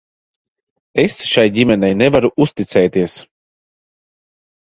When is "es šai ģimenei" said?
1.01-1.91